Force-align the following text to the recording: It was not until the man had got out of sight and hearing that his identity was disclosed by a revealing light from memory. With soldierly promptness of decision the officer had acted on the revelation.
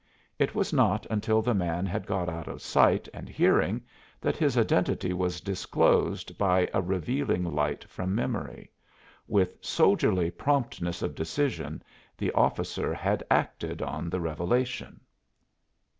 It 0.39 0.55
was 0.55 0.73
not 0.73 1.05
until 1.11 1.43
the 1.43 1.53
man 1.53 1.85
had 1.85 2.07
got 2.07 2.27
out 2.27 2.47
of 2.47 2.63
sight 2.63 3.07
and 3.13 3.29
hearing 3.29 3.83
that 4.19 4.35
his 4.35 4.57
identity 4.57 5.13
was 5.13 5.39
disclosed 5.39 6.39
by 6.39 6.67
a 6.73 6.81
revealing 6.81 7.43
light 7.43 7.83
from 7.83 8.15
memory. 8.15 8.71
With 9.27 9.63
soldierly 9.63 10.31
promptness 10.31 11.03
of 11.03 11.13
decision 11.13 11.83
the 12.17 12.31
officer 12.31 12.95
had 12.95 13.21
acted 13.29 13.83
on 13.83 14.09
the 14.09 14.19
revelation. 14.19 15.01